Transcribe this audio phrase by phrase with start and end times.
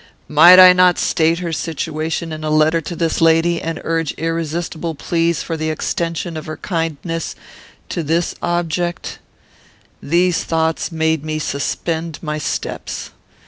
[0.27, 4.95] Might I not state her situation in a letter to this lady, and urge irresistible
[4.95, 7.35] pleas for the extension of her kindness
[7.89, 9.19] to this object?
[10.01, 13.11] "These thoughts made me suspend my steps.